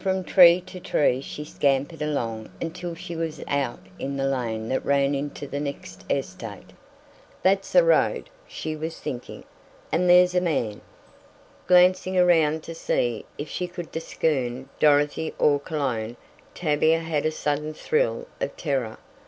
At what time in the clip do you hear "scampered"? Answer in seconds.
1.44-2.02